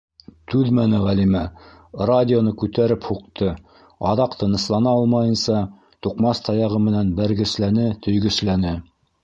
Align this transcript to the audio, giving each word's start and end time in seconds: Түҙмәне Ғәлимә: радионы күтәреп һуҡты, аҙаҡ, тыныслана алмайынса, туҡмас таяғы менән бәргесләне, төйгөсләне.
Түҙмәне 0.51 1.01
Ғәлимә: 1.01 1.41
радионы 2.11 2.53
күтәреп 2.61 3.05
һуҡты, 3.11 3.51
аҙаҡ, 4.13 4.39
тыныслана 4.41 4.95
алмайынса, 5.01 5.61
туҡмас 6.07 6.45
таяғы 6.49 6.85
менән 6.89 7.15
бәргесләне, 7.23 7.89
төйгөсләне. 8.07 8.77